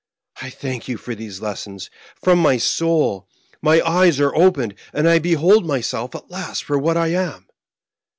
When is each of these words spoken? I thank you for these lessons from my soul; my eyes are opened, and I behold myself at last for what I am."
I 0.41 0.49
thank 0.49 0.87
you 0.87 0.97
for 0.97 1.13
these 1.13 1.41
lessons 1.43 1.91
from 2.15 2.39
my 2.39 2.57
soul; 2.57 3.29
my 3.61 3.83
eyes 3.83 4.19
are 4.19 4.33
opened, 4.35 4.73
and 4.93 5.07
I 5.07 5.19
behold 5.19 5.63
myself 5.67 6.15
at 6.15 6.31
last 6.31 6.63
for 6.63 6.79
what 6.79 6.97
I 6.97 7.09
am." 7.09 7.47